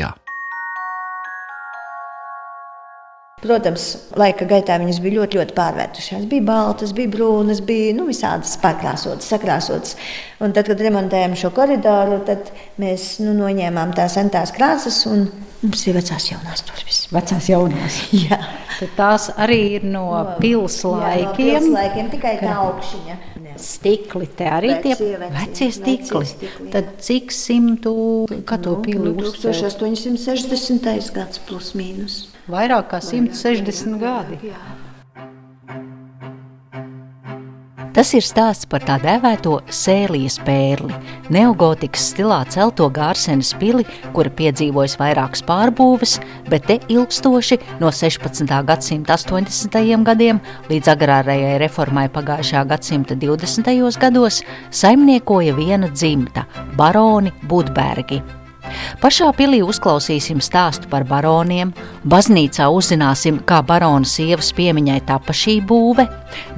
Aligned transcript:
Latvijā. 0.00 0.16
Protams, 3.40 3.84
laika 4.20 4.44
gaitā 4.44 4.74
viņas 4.76 4.98
bija 5.00 5.22
ļoti, 5.22 5.38
ļoti 5.38 5.54
pārvērtušās. 5.56 6.26
Bija 6.28 6.44
baltas, 6.44 6.90
bija 6.92 7.08
brūnas, 7.08 7.62
bija 7.64 7.94
nu, 7.96 8.04
visādas 8.10 8.52
pārkrāsotas, 8.60 9.30
sakrāsotas. 9.32 9.94
Un 10.44 10.52
tad, 10.52 10.68
kad 10.68 10.82
remontējām 10.84 11.38
šo 11.40 11.48
koridoru, 11.56 12.18
tad 12.28 12.52
mēs 12.82 13.14
nu, 13.24 13.32
noņēmām 13.38 13.94
tās 13.96 14.18
sentās 14.18 14.52
krāsas 14.52 15.06
un 15.08 15.24
mums 15.62 15.86
ir 15.88 15.96
vecās 15.96 16.28
jaunās 16.28 16.66
durvis. 16.68 17.00
Vecās 17.16 17.48
jaunās. 17.48 17.96
Jā. 18.26 18.42
Tad 18.76 18.92
tās 19.00 19.30
arī 19.40 19.60
ir 19.78 19.88
no, 19.88 20.04
no 20.12 20.36
pilslaikiem. 20.42 21.70
No 21.70 21.78
laikiem 21.78 22.12
tikai 22.12 22.36
tā 22.44 22.60
augšiņa. 22.60 23.20
Stikli, 23.60 24.26
te 24.36 24.46
arī 24.48 24.70
Vecie, 24.72 24.94
tie 24.96 25.16
vecie, 25.18 25.30
vecie 25.36 25.70
stikli. 25.72 26.20
vecie 26.20 26.24
stikli, 26.32 26.66
jā. 26.66 26.72
Tad 26.72 26.86
cik 27.04 27.32
simtu, 27.34 27.92
kā 28.48 28.56
to 28.62 28.76
pili 28.84 29.12
Nu, 29.12 29.14
uzcēla? 29.20 29.68
1860. 29.68 31.12
gads 31.14 31.38
plus 31.48 31.72
mīnus. 31.76 32.20
Vairāk 32.50 32.88
kā 32.94 33.00
160 33.04 33.98
gadi. 34.00 34.38
Tas 37.90 38.12
ir 38.14 38.22
stāsts 38.22 38.68
par 38.70 38.84
tā 38.86 39.00
dēvēto 39.02 39.56
sēlijas 39.74 40.36
pērli, 40.46 40.94
neogotikas 41.34 42.04
stilā 42.12 42.38
celto 42.54 42.86
gārsenes 42.94 43.50
pili, 43.58 43.82
kura 44.14 44.30
piedzīvojas 44.38 44.94
vairākas 45.00 45.42
pārbūves, 45.48 46.18
bet 46.50 46.68
te 46.70 46.78
ilgstoši 46.92 47.58
no 47.82 47.90
16. 47.90 48.46
gadsimta 48.70 49.18
80. 49.18 49.80
gadiem 50.06 50.38
līdz 50.70 50.94
agrārajai 50.94 51.56
reformai 51.64 52.06
pagājušā 52.14 52.62
gadsimta 52.70 53.18
20. 53.18 53.72
gados 53.98 54.44
saimniekoja 54.70 55.56
viena 55.58 55.90
dzimta- 55.90 56.46
baroni 56.78 57.34
Budbergi. 57.42 58.22
Pašā 59.00 59.30
pilī 59.36 59.60
uzklausīsim 59.64 60.40
stāstu 60.44 60.88
par 60.90 61.04
baroniem, 61.08 61.72
baznīcā 62.10 62.68
uzzināsim, 62.72 63.40
kā 63.46 63.60
barona 63.66 64.08
sievas 64.08 64.50
piemiņai 64.56 64.98
tapa 65.08 65.34
šī 65.36 65.58
būve, 65.66 66.06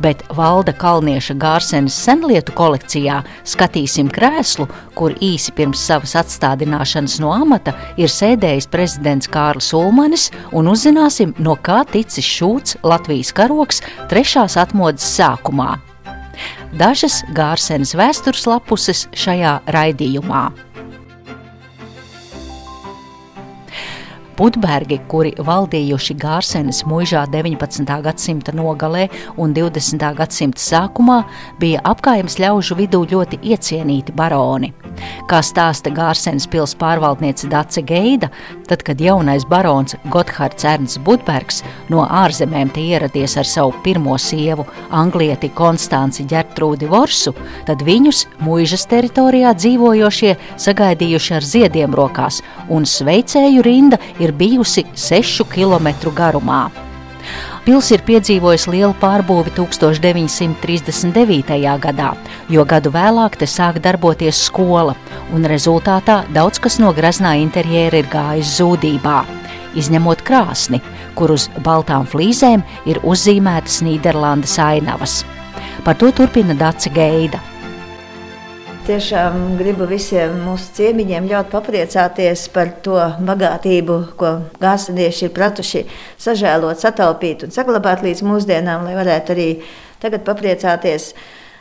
bet 0.03 0.25
Valda 0.37 0.75
Kalnieša 0.77 1.37
Gārsenes 1.43 1.97
senlietu 1.97 2.55
kolekcijā 2.59 3.21
skatīsim 3.55 4.11
krēslu, 4.13 4.69
kur 4.99 5.15
īsi 5.21 5.55
pirms 5.57 5.85
savas 5.87 6.17
atstādināšanas 6.23 7.19
no 7.23 7.33
amata 7.35 7.77
ir 8.01 8.13
sēdējis 8.13 8.69
prezidents 8.73 9.31
Kārlis 9.33 9.73
Ulmanis, 9.77 10.31
un 10.53 10.71
uzzināsim, 10.73 11.37
no 11.39 11.57
kā 11.57 11.83
ticis 11.93 12.27
šūts 12.27 12.81
Latvijas 12.83 13.33
karoks 13.37 13.83
trešās 14.11 14.59
atmodas 14.61 15.07
sākumā. 15.17 15.77
Dažas 16.73 17.21
Gārsenes 17.37 17.93
vēstures 17.99 18.47
lapuses 18.49 19.07
šajā 19.13 19.59
raidījumā. 19.75 20.47
Budbergi, 24.37 24.99
kuri 25.09 25.33
valdījuši 25.37 26.17
Gārsenes 26.21 26.83
mūžā 26.89 27.25
19. 27.33 27.89
gadsimta 28.05 28.55
nogalē 28.57 29.09
un 29.37 29.53
20. 29.55 30.07
gadsimta 30.19 30.63
sākumā, 30.63 31.23
bija 31.61 31.83
apkaimes 31.93 32.39
ļaužu 32.41 32.79
vidū 32.79 33.05
ļoti 33.13 33.43
iecienīti 33.53 34.15
baroni. 34.17 34.73
Kā 35.31 35.41
stāsta 35.45 35.93
Gārsenes 35.95 36.47
pils 36.51 36.75
pārvaldniece 36.79 37.49
Dace 37.53 37.83
Geida, 37.87 38.29
tad, 38.69 38.83
kad 38.87 39.01
jaunais 39.01 39.45
barons 39.49 39.97
Gotthārds 40.13 40.67
Ernsts 40.69 41.01
Budbergs 41.03 41.63
no 41.93 42.05
ārzemēm 42.07 42.73
ieradies 42.79 43.37
ar 43.41 43.49
savu 43.49 43.75
pirmo 43.85 44.17
sievu, 44.21 44.67
anglieti 44.91 45.51
Konstanci 45.57 46.27
Ģertrūdi 46.29 46.89
Vorsu, 46.91 47.35
tad 47.69 47.85
viņus 47.87 48.27
mūžas 48.45 48.87
teritorijā 48.91 49.55
dzīvojošie 49.59 50.35
sagaidījuši 50.61 51.37
ar 51.39 51.49
ziediem 51.53 51.97
rokās, 51.97 52.43
un 52.73 52.87
sveicēju 52.89 53.65
rinda 53.65 54.01
ir 54.23 54.33
bijusi 54.33 54.87
6 54.95 55.45
km 55.51 56.15
garumā. 56.15 56.71
Pils 57.63 57.93
ir 57.95 58.01
piedzīvojis 58.03 58.65
lielu 58.67 58.91
pārbūvi 58.99 59.53
1939. 59.55 61.55
gadā, 61.85 62.09
jo 62.51 62.65
gadu 62.67 62.91
vēlāk 62.91 63.37
te 63.39 63.47
sāk 63.47 63.79
darboties 63.85 64.35
skola, 64.49 64.97
un 65.31 65.47
rezultātā 65.47 66.27
daudz 66.35 66.59
kas 66.63 66.79
no 66.83 66.91
graznā 66.97 67.37
interjera 67.39 67.99
ir 68.03 68.09
gājis 68.11 68.57
zudībā. 68.59 69.23
Izņemot 69.79 70.27
krāsni, 70.27 70.83
kur 71.15 71.31
uz 71.37 71.47
baltām 71.63 72.03
flīzēm 72.11 72.67
ir 72.91 72.99
uzzīmētas 73.07 73.79
Nīderlandes 73.87 74.59
ainavas. 74.59 75.23
Par 75.87 75.95
to 75.99 76.11
turpina 76.11 76.55
Dace 76.59 76.91
Geida. 76.91 77.39
Tiešām 78.83 79.61
gribu 79.61 79.87
visiem 79.87 80.33
mūsu 80.43 80.73
ciemiņiem 80.75 81.29
ļaut 81.31 81.53
papriecāties 81.53 82.49
par 82.51 82.73
to 82.83 82.97
bagātību, 83.23 83.99
ko 84.19 84.31
gāzsadieši 84.59 85.29
ir 85.29 85.31
pratuši 85.37 85.83
sažēlot, 86.25 86.81
sataupīt 86.83 87.45
un 87.47 87.55
saglabāt 87.55 88.03
līdz 88.03 88.25
mūsdienām, 88.27 88.83
lai 88.89 88.97
varētu 88.99 89.37
arī 89.37 89.47
tagad 90.03 90.27
papriecāties. 90.27 91.13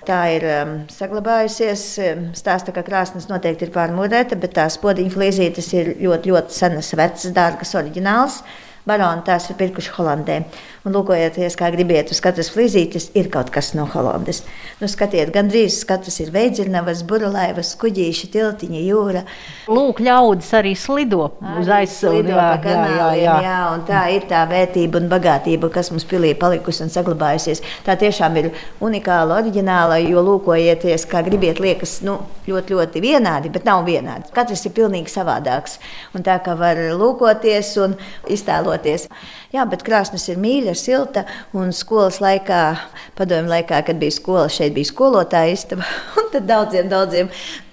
Tā 0.10 0.18
ir 0.34 0.48
um, 0.50 0.74
saglabājusies. 0.90 1.86
um, 2.02 2.26
Stāsta, 2.34 2.74
ka 2.74 2.82
krāsnes 2.88 3.30
noteikti 3.30 3.68
ir 3.68 3.76
pārmūrēta, 3.76 4.40
bet 4.42 4.58
tās 4.58 4.80
podiņu 4.82 5.14
flīzītes 5.14 5.72
ir 5.78 5.94
ļoti, 6.02 6.34
ļoti 6.34 6.58
senas, 6.58 6.90
vecas, 6.98 7.30
dārgas, 7.38 7.78
oriģināls. 7.78 8.42
Baroni 8.90 9.22
tās 9.30 9.46
ir 9.54 9.62
pirkuši 9.62 9.94
Holandē. 9.94 10.42
Un, 10.82 10.96
lūkojieties, 10.96 11.54
kā 11.60 11.68
gribiet, 11.70 12.10
uz 12.10 12.18
katras 12.26 12.48
flīzītes 12.50 13.12
ir 13.14 13.28
kaut 13.30 13.52
kas 13.54 13.68
no 13.78 13.84
Holandes. 13.92 14.40
Nu, 14.80 14.88
skatiet, 14.90 15.30
gandrīz 15.30 15.76
katrs 15.86 16.16
ir 16.24 16.32
veidzirnavas, 16.34 17.04
burlaivas, 17.06 17.76
kuģīši, 17.78 18.30
tiltiņa, 18.34 18.80
jūra. 18.88 19.22
Lūk, 19.70 20.02
ļaudis 20.02 20.50
arī 20.58 20.72
slido 20.74 21.28
uz 21.38 21.70
aizsāļu. 21.70 22.24
Slido 22.24 22.40
pa 22.40 22.56
kanāliem, 22.64 23.22
jā, 23.22 23.36
jā, 23.46 23.60
un 23.76 23.84
tā 23.86 24.02
ir 24.16 24.26
tā 24.32 24.40
vērtība 24.50 24.98
un 25.04 25.12
bagātība, 25.12 25.70
kas 25.76 25.92
mums 25.94 26.08
pilī 26.10 26.32
palikusi 26.42 26.82
un 26.88 26.90
saglabājusies. 26.96 27.62
Tā 27.86 27.94
tiešām 28.02 28.42
ir 28.42 28.50
unikāla, 28.82 29.38
oriģināla, 29.38 30.00
jo 30.08 30.26
lūkojieties, 30.32 31.06
kā 31.14 31.22
gribiet, 31.30 31.62
liekas 31.62 32.00
nu, 32.08 32.18
ļoti, 32.50 32.80
ļoti 32.80 33.06
vienādi, 33.06 33.54
bet 33.54 33.70
nav 33.70 33.86
vienādi. 33.86 34.34
Katrs 34.34 34.66
ir 34.66 34.74
pilnīgi 34.82 35.14
savādāks. 35.14 35.78
Un 36.18 36.26
tā 36.26 36.40
kā 36.42 36.58
var 36.58 36.82
lūkoties 36.98 37.76
un 37.86 37.94
iztēloties. 38.26 39.12
Jā, 39.54 39.66
bet 39.68 39.86
krāsnes 39.86 40.26
ir 40.32 40.42
mīļa, 40.72 40.80
silta. 40.80 41.26
Un 41.54 41.72
skolas 41.72 42.22
laikā, 42.22 42.78
padomju 43.18 43.52
laikā, 43.52 43.84
kad 43.86 44.00
bija 44.00 44.12
skola, 44.12 44.50
šeit 44.50 44.74
bija 44.74 44.86
skolotāja 44.86 45.54
istaba. 45.54 45.84
Un 46.18 46.32
tad 46.32 46.48
daudziem, 46.48 46.90
daudziem 46.90 47.30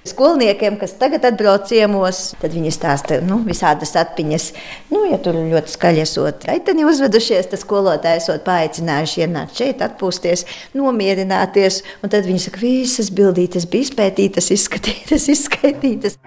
skolniekiem, 0.08 0.78
kas 0.80 0.94
tagad 0.96 1.24
atbrauc 1.28 1.66
ciemos, 1.68 2.34
tad 2.40 2.54
viņi 2.54 2.72
stāsta 2.72 3.20
nu, 3.20 3.42
visādas 3.44 3.92
atmiņas. 3.98 4.52
Nu, 4.90 5.04
ja 5.10 5.18
tur 5.20 5.36
ļoti 5.36 5.74
skaļi 5.74 6.02
esot, 6.02 6.48
aiteni 6.48 6.86
uzvedušies, 6.88 7.50
tad 7.50 7.60
skolotāji 7.60 8.22
esot 8.22 8.44
paaicinājuši 8.46 9.26
ienākt 9.26 9.60
šeit, 9.60 9.84
atpūsties, 9.84 10.46
nomierināties. 10.78 11.82
Un 12.02 12.14
tad 12.14 12.24
viņi 12.28 12.46
saka, 12.48 12.64
visas 12.64 13.12
bildītes 13.12 13.68
bija 13.68 13.90
izpētītas, 13.90 14.52
izskatītas, 14.56 15.28
izskaitītas. 15.36 16.20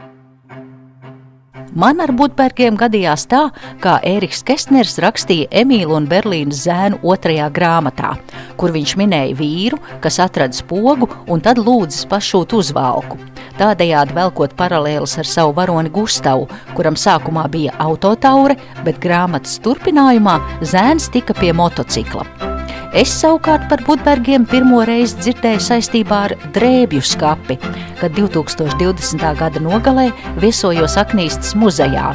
Man 1.71 2.01
ar 2.03 2.11
Budbergiem 2.11 2.75
gadījās 2.75 3.23
tā, 3.31 3.45
kā 3.79 3.93
Ēriks 4.03 4.41
Kestners 4.43 4.97
rakstīja 4.99 5.47
Emīlu 5.61 5.95
un 5.95 6.07
Berlīnas 6.11 6.65
zēnu 6.65 6.99
otrajā 7.07 7.47
grāmatā, 7.55 8.17
kur 8.59 8.75
viņš 8.75 8.97
minēja 8.99 9.37
vīru, 9.39 9.79
kas 10.03 10.19
atrada 10.19 10.57
spogu 10.57 11.07
un 11.31 11.39
tad 11.39 11.61
lūdzas 11.63 12.09
pašūt 12.11 12.57
uzvalku. 12.59 13.19
Tādējādi 13.61 14.19
velkot 14.19 14.57
paralēlus 14.59 15.15
ar 15.21 15.31
savu 15.31 15.55
varoni 15.55 15.91
Gustavu, 15.95 16.49
kuram 16.75 16.99
sākumā 16.99 17.47
bija 17.51 17.79
autotaure, 17.79 18.59
bet 18.83 18.99
grāmatas 18.99 19.59
turpinājumā 19.63 20.41
zēns 20.67 21.07
tika 21.13 21.37
pie 21.39 21.55
motocikla. 21.55 22.50
Es 22.91 23.07
savukārt 23.21 23.69
par 23.71 23.79
Budbergiem 23.87 24.43
pirmo 24.51 24.81
reizi 24.83 25.15
dzirdēju 25.23 25.61
saistībā 25.63 26.17
ar 26.27 26.33
drēbju 26.51 26.99
skapi, 27.07 27.55
kad 28.01 28.11
2020. 28.17 29.23
gada 29.39 29.61
nogalē 29.63 30.09
viesojos 30.43 30.97
Aknīstas 30.99 31.53
muzejā. 31.55 32.09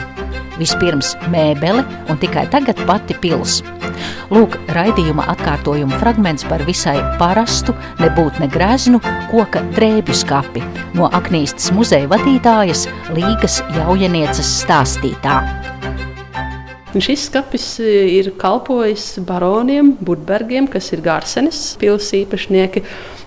Vispirms 0.60 1.14
mēbele 1.32 1.80
un 2.12 2.20
tikai 2.20 2.44
tagad 2.52 2.82
pati 2.88 3.16
pils. 3.22 3.62
Lūk, 4.28 4.58
raidījuma 4.76 5.24
atkārtojuma 5.32 5.96
fragments 6.02 6.44
par 6.44 6.60
visai 6.68 6.98
parastu, 7.16 7.72
nebūt 8.02 8.42
ne 8.42 8.50
greznu, 8.52 9.00
koka 9.30 9.64
drēbju 9.78 10.18
skapi 10.20 10.64
no 10.98 11.08
Aknīstas 11.16 11.72
muzeja 11.72 12.10
vadītājas 12.12 12.84
Līgas 13.16 13.62
jaunieces 13.78 14.52
stāstītā. 14.60 15.40
Šis 16.96 17.26
skats 17.28 17.64
ir 17.82 18.30
kalpojis 18.40 19.18
baroniem, 19.26 19.92
Budbergiem, 20.00 20.68
kas 20.70 20.88
ir 20.94 21.02
Gārsenes 21.04 21.74
pilsētas 21.80 22.14
īpašnieki, 22.22 22.82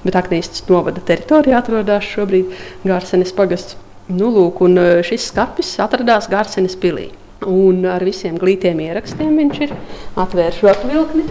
bet 0.05 0.17
Aknīstas 0.17 0.63
novada 0.69 1.03
teritorijā 1.05 1.59
atrodas 1.59 2.07
šobrīd 2.07 2.55
Gārsenes 2.87 3.33
pagasts. 3.37 3.77
Nu, 4.09 4.31
lūk, 4.33 4.63
un 4.65 4.79
šis 5.05 5.27
skats 5.29 5.75
atradās 5.83 6.25
Gārsenes 6.31 6.73
pilī. 6.81 7.11
Un 7.45 7.85
ar 7.85 8.03
visiem 8.03 8.39
glītiem 8.41 8.81
ierakstiem 8.87 9.37
viņš 9.37 9.59
ir 9.67 9.75
atvērts 10.19 10.63
rokvilkni. 10.65 11.27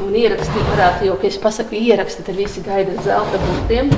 Un 0.00 0.14
ierakstīt 0.16 0.68
varētu, 0.70 1.08
jo, 1.08 1.16
kad 1.18 1.28
es 1.32 1.40
pasaku 1.42 1.76
ieraksti, 1.80 2.22
tad 2.28 2.38
visi 2.38 2.62
gaida 2.64 2.94
zelta 3.02 3.40
burtiem. 3.42 3.90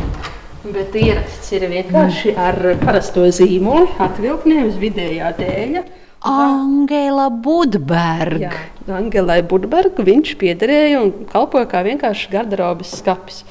Bet 0.64 0.96
ieraksts 0.96 1.52
ir 1.52 1.68
vienkārši 1.68 2.32
ar 2.40 2.56
parasto 2.80 3.26
zīmoli, 3.36 3.90
atvilkni 4.00 4.62
uz 4.64 4.80
vidējā 4.80 5.34
dēļa. 5.36 5.84
Angela 6.24 7.28
Budberga. 7.28 8.48
Angelai 8.88 9.42
Budberga 9.44 10.04
viņš 10.06 10.30
piederēja 10.40 11.02
un 11.04 11.10
kalpoja 11.28 11.66
kā 11.68 11.82
vienkārši 11.84 12.30
garderobas 12.32 12.94
skapis. 12.96 13.42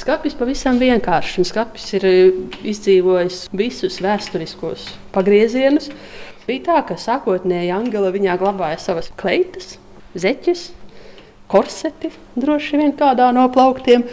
Skapis 0.00 0.32
pavisam 0.38 0.78
vienkāršs, 0.80 1.34
un 1.42 1.44
skapis 1.44 1.90
ir 1.98 2.06
izdzīvojis 2.64 3.42
visus 3.52 3.98
vēsturiskos 4.00 4.86
pagriezienus. 5.12 5.90
Bija 6.46 6.64
tā, 6.70 6.78
ka 6.88 6.96
sākotnēji 6.96 7.74
Angela 7.76 8.08
viņā 8.14 8.38
glabāja 8.40 8.80
savas 8.80 9.12
kleitas, 9.20 9.74
zeķes, 10.16 10.70
korseti, 11.52 12.08
droši 12.40 12.80
vien 12.80 12.96
kādā 12.96 13.28
no 13.36 13.44
plauktiem. 13.52 14.06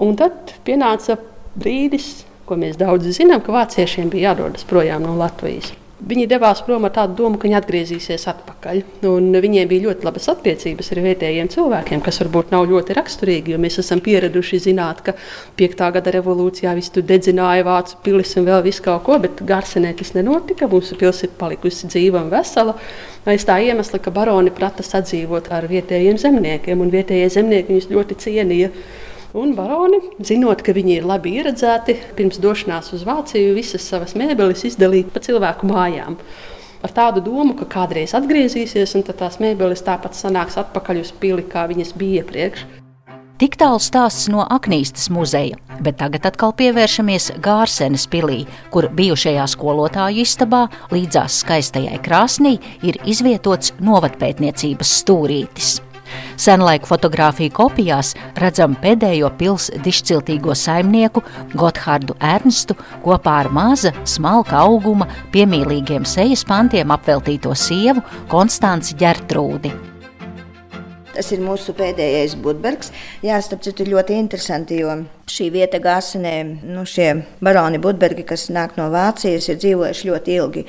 Un 0.00 0.16
tad 0.16 0.56
pienāca 0.64 1.18
brīdis, 1.52 2.24
ko 2.48 2.56
mēs 2.56 2.80
daudz 2.80 3.12
zinām, 3.20 3.44
ka 3.44 3.52
vāciešiem 3.60 4.08
bija 4.08 4.32
jādodas 4.32 4.64
projām 4.64 5.04
no 5.04 5.18
Latvijas. 5.20 5.74
Viņi 6.00 6.24
devās 6.30 6.62
prom 6.64 6.86
ar 6.88 6.92
tādu 6.96 7.18
domu, 7.18 7.36
ka 7.36 7.44
viņi 7.44 7.56
atgriezīsies 7.58 8.22
atpakaļ. 8.30 8.78
Un 9.10 9.34
viņiem 9.44 9.68
bija 9.68 9.84
ļoti 9.88 10.06
labas 10.06 10.30
attiecības 10.32 10.88
ar 10.94 11.00
vietējiem 11.04 11.50
cilvēkiem, 11.52 12.00
kas 12.06 12.22
varbūt 12.22 12.54
nav 12.54 12.64
ļoti 12.70 12.96
raksturīgi, 12.96 13.52
jo 13.52 13.58
mēs 13.60 13.76
esam 13.82 14.00
pieraduši 14.04 14.62
zināt, 14.70 15.02
ka 15.04 15.12
5. 15.60 15.84
gada 15.96 16.14
revolūcijā 16.16 16.72
viss 16.78 16.94
tur 16.94 17.04
dedzināja 17.04 17.66
vācu 17.68 18.00
pilis 18.06 18.32
un 18.40 18.48
vēl 18.48 18.64
visu 18.64 18.86
kaut 18.86 19.04
ko, 19.10 19.18
bet 19.20 19.44
Gārsenē 19.44 19.92
tas 19.98 20.14
nenotika. 20.16 20.70
Mūsu 20.72 20.96
pilsēta 20.96 21.28
ir 21.28 21.36
palikusi 21.42 21.92
dzīva 21.92 22.24
un 22.24 22.32
vesela. 22.32 22.78
Aiz 23.28 23.44
tā 23.44 23.58
iemesla, 23.60 24.00
ka 24.00 24.14
baroni 24.14 24.54
prata 24.56 24.86
sadzīvot 24.86 25.52
ar 25.52 25.68
vietējiem 25.68 26.16
zemniekiem, 26.22 26.80
un 26.80 26.96
vietējie 26.96 27.28
zemnieki 27.36 27.74
viņus 27.74 27.92
ļoti 27.92 28.20
cienīja. 28.24 28.72
Un 29.30 29.52
baroni, 29.54 30.00
zinot, 30.26 30.58
ka 30.66 30.72
viņi 30.74 30.96
ir 30.98 31.04
labi 31.06 31.36
ieredzēti, 31.38 31.94
pirms 32.18 32.40
došanās 32.42 32.88
uz 32.96 33.04
Vāciju 33.06 33.52
visas 33.54 33.84
savas 33.86 34.16
mēbeles 34.18 34.64
izdalīja 34.66 35.06
pa 35.14 35.22
cilvēku 35.22 35.68
mājām. 35.70 36.16
Ar 36.82 36.94
tādu 36.96 37.22
domu, 37.22 37.54
ka 37.54 37.68
kādreiz 37.70 38.16
atgriezīsies, 38.18 38.96
un 38.98 39.04
tās 39.06 39.36
mēbeles 39.38 39.84
tāpat 39.86 40.18
sanāks 40.18 40.58
atpakaļ 40.58 41.02
uz 41.04 41.12
pili, 41.22 41.44
kā 41.46 41.68
viņas 41.70 41.92
bija 42.00 42.24
iepriekš. 42.24 42.64
Tik 43.40 43.54
tālu 43.60 43.78
stāsts 43.80 44.26
no 44.28 44.42
Aknīstas 44.50 45.06
muzeja, 45.14 45.60
bet 45.80 46.00
tagad 46.02 46.26
atkal 46.28 46.50
pievēršamies 46.58 47.30
Gārsenes 47.40 48.08
pilī, 48.10 48.40
kur 48.74 48.88
bijušajā 48.98 49.46
skolotāju 49.54 50.26
istabā 50.26 50.64
līdzās 50.90 51.38
skaistajai 51.44 52.02
krāsnī 52.02 52.56
ir 52.82 52.98
izvietots 53.08 53.76
novatpētniecības 53.78 54.96
stūrītis. 55.04 55.78
Senlaiku 56.40 56.88
fotografiju 56.90 57.52
kopijās 57.56 58.14
redzam 58.40 58.76
pēdējo 58.80 59.32
pilsētas 59.40 59.84
dišciltīgo 59.84 60.54
saimnieku 60.56 61.22
Gotthārdu 61.58 62.16
Ernstu 62.20 62.76
kopā 63.04 63.40
ar 63.44 63.50
maza, 63.54 63.92
smalka 64.08 64.58
auguma, 64.64 65.08
piemīlīgiem 65.34 66.06
sejas 66.08 66.44
pantiem 66.48 66.92
apveltīto 66.94 67.54
sievu 67.56 68.04
Konstanci 68.30 68.98
Ģertrūdi. 69.00 69.72
Tas 71.10 71.26
ir 71.34 71.42
mūsu 71.42 71.74
pēdējais 71.76 72.36
Budbergs. 72.40 72.92
Jā, 73.26 73.40
starp 73.42 73.64
citu, 73.66 73.84
ļoti 73.88 74.14
interesanti, 74.16 74.78
jo 74.84 74.94
šī 75.28 75.50
vieta 75.52 75.80
Gāsenē, 75.82 76.36
nu, 76.70 76.86
šie 76.86 77.10
baroni 77.42 77.80
Budbergi, 77.82 78.24
kas 78.28 78.46
nāk 78.54 78.78
no 78.78 78.86
Vācijas, 78.94 79.50
ir 79.50 79.58
dzīvojuši 79.60 80.10
ļoti 80.10 80.36
ilgi 80.38 80.64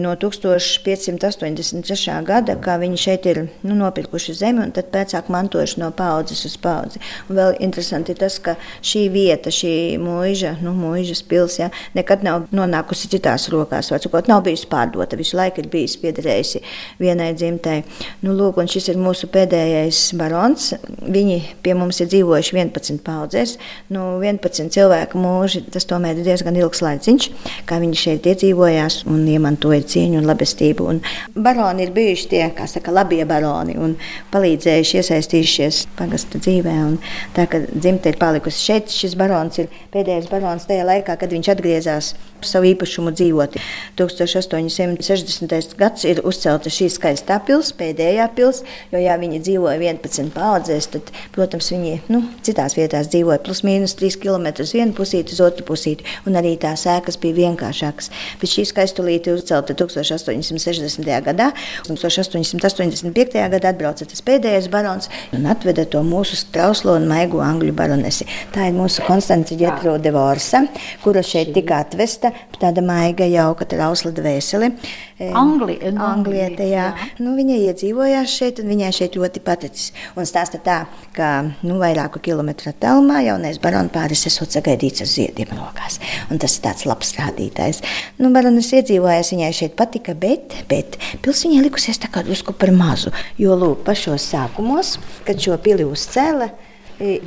no 0.00 0.14
1586. 0.20 2.10
gada, 2.26 2.56
kā 2.60 2.76
viņi 2.80 2.98
šeit 3.00 3.26
ir 3.30 3.42
nu, 3.66 3.74
nopirkuši 3.78 4.34
zemi 4.36 4.64
un 4.64 4.72
tad 4.76 4.90
pēc 4.94 5.16
tam 5.16 5.30
mantojuši 5.34 5.80
no 5.82 5.90
paudzes 5.96 6.44
uz 6.48 6.56
paudzi. 6.60 7.00
Un 7.30 7.38
vēl 7.38 7.56
interesanti 7.64 8.14
ir 8.14 8.20
tas, 8.20 8.38
ka 8.42 8.56
šī 8.84 9.06
vieta, 9.12 9.52
šī 9.52 9.74
mūža, 10.02 10.56
nu, 10.64 10.74
mūžas 10.76 11.22
pilsēta, 11.26 11.66
ja, 11.66 11.70
nekad 11.96 12.24
nav 12.26 12.46
nonākusi 12.54 13.10
citās 13.12 13.48
rokās. 13.52 13.90
Vecukot 13.94 14.28
nav 14.30 14.42
bijusi 14.46 14.68
pārdota, 14.70 15.18
visu 15.18 15.38
laiku 15.38 15.62
ir 15.62 15.70
bijusi 15.72 16.00
piederējusi 16.02 16.62
vienai 17.00 17.32
dzimtai. 17.36 17.78
Nu, 18.24 18.34
lūk, 18.36 18.60
un 18.60 18.70
šis 18.70 18.90
ir 18.92 19.00
mūsu 19.00 19.30
pēdējais 19.32 20.02
barons. 20.18 20.72
Viņi 21.06 21.38
pie 21.64 21.76
mums 21.78 22.00
ir 22.02 22.10
dzīvojuši 22.12 22.56
11 22.58 23.02
paudzēs. 23.06 23.56
Nu, 23.94 24.08
11 24.22 24.72
cilvēku 24.74 25.20
mūži, 25.20 25.64
tas 25.72 25.88
tomēr 25.88 26.18
ir 26.18 26.26
diezgan 26.26 26.58
ilgs 26.58 26.82
laiciņš, 26.84 27.28
kā 27.68 27.80
viņi 27.82 28.02
šeit 28.02 28.28
iedzīvojās 28.32 29.02
un 29.10 29.24
iemantoja 29.30 29.85
cieņu 29.92 30.20
un 30.20 30.28
labestību. 30.28 30.88
Un 30.90 31.00
baroni 31.48 31.86
ir 31.86 31.94
bijuši 31.96 32.30
tie, 32.32 32.42
kā 32.56 32.68
saka, 32.70 32.94
labie 32.94 33.22
baroni 33.28 33.76
un 33.80 33.96
palīdzējuši 34.34 35.00
iesaistījušies 35.02 35.82
pagasta 35.98 36.40
dzīvē. 36.42 36.76
Un 36.86 36.98
tā 37.36 37.46
kā 37.50 37.62
dzimta 37.70 38.12
ir 38.12 38.20
palikusi 38.20 38.64
šeit, 38.70 38.92
šis 38.92 39.16
barons 39.18 39.62
ir 39.62 39.70
pēdējais 39.94 40.30
barons 40.32 40.68
tajā 40.68 40.86
laikā, 40.88 41.18
kad 41.20 41.32
viņš 41.32 41.52
atgriezās 41.54 42.14
savu 42.46 42.70
īpašumu 42.72 43.12
dzīvot. 43.16 43.56
1860. 43.98 45.76
gads 45.78 46.04
ir 46.08 46.22
uzcelta 46.26 46.70
šī 46.72 46.88
skaistā 46.92 47.38
pilsēta, 47.46 47.78
pēdējā 47.80 48.26
pilsēta, 48.36 48.74
jo 48.92 49.00
ja 49.02 49.16
viņi 49.20 49.40
dzīvoja 49.44 49.78
11 49.80 50.32
paudzēs, 50.34 50.90
tad, 50.94 51.12
protams, 51.34 51.70
viņi 51.74 51.94
nu, 52.12 52.22
citās 52.46 52.76
vietās 52.78 53.10
dzīvoja 53.12 53.40
plus 53.46 53.62
mīnus 53.66 53.96
3 53.98 54.20
km 54.22 54.50
uz 54.64 54.74
vienu 54.76 54.94
pusīti, 54.96 55.36
uz 55.36 55.42
otru 55.44 55.66
pusīti, 55.70 56.06
un 56.28 56.38
arī 56.38 56.54
tās 56.60 56.86
ēkas 56.90 57.18
bija 57.22 57.40
vienkāršākas. 57.40 58.10
Bet 58.40 58.52
šī 58.52 58.66
skaistulīte 58.70 59.34
uzcelta 59.36 59.75
1860. 59.78 61.10
gadā, 61.26 61.50
un 61.90 62.00
1885. 62.00 63.38
gadā 63.56 63.72
atbrauca 63.72 64.08
tas 64.08 64.24
pēdējais 64.26 64.70
barons 64.72 65.10
un 65.36 65.46
atveda 65.50 65.86
to 65.90 66.02
mūsu 66.06 66.38
trauslo 66.54 66.96
un 66.98 67.08
maigo 67.10 67.42
angļu 67.44 67.74
baronesi. 67.76 68.28
Tā 68.54 68.70
ir 68.70 68.76
mūsu 68.76 69.04
Konstance 69.06 69.56
Ģetrode 69.58 70.12
Vorsa, 70.14 70.64
kura 71.04 71.22
šeit 71.26 71.52
tika 71.56 71.82
atvesta 71.84 72.32
tāda 72.60 72.82
maiga, 72.84 73.26
jauka, 73.28 73.66
trausla 73.68 74.12
dvēsele. 74.16 74.72
Angli, 75.16 75.78
Anglieta, 75.96 76.64
jā. 76.66 76.90
jā. 76.92 77.08
Nu, 77.24 77.32
viņa 77.38 77.56
iedzīvojās 77.70 78.34
šeit, 78.36 78.60
un 78.60 78.68
viņai 78.68 78.90
šeit 78.92 79.16
ļoti 79.16 79.40
paticis. 79.44 79.92
Un 80.16 80.28
stāsta 80.28 80.60
tā, 80.60 80.76
ka 81.16 81.30
nu, 81.64 81.78
vairāku 81.80 82.20
kilometru 82.24 82.68
attālumā 82.72 83.22
jaunais 83.24 83.60
barons 83.62 83.92
pāris 83.94 84.26
esot 84.28 84.52
sagaidīts 84.52 85.04
ar 85.04 85.08
ziediem 85.08 85.54
rokās. 85.56 85.96
Un 86.28 86.40
tas 86.42 86.58
ir 86.58 86.66
tāds 86.66 86.84
labs 86.88 87.14
rādītājs. 87.16 87.80
Nu, 88.20 88.28
baronis 88.34 88.72
iedzīvojās, 88.76 89.32
viņai 89.32 89.52
šeit 89.56 89.76
patika, 89.78 90.14
bet, 90.18 90.54
bet 90.70 90.98
pils 91.24 91.44
viņai 91.46 91.64
likusies 91.66 92.00
tā 92.02 92.12
kā 92.12 92.22
drusku 92.26 92.54
par 92.56 92.72
mazu. 92.76 93.12
Jo, 93.40 93.56
lūk, 93.58 93.82
pašos 93.86 94.30
sākumos, 94.32 94.96
kad 95.26 95.40
šo 95.42 95.58
pili 95.62 95.86
uzcēla, 95.88 96.52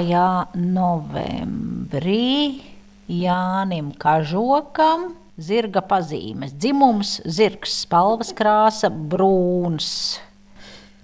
novembrī 0.53 2.62
Jānim 3.10 3.91
Kažokam. 3.98 5.17
Zirga 5.33 5.81
pazīmes, 5.81 6.53
dzimums, 6.53 7.17
zirgs, 7.25 7.81
spalvas 7.88 8.29
krāsa, 8.38 8.93
brūns. 8.93 10.22